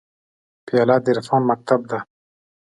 [0.65, 1.99] پیاله د عرفان مکتب ده.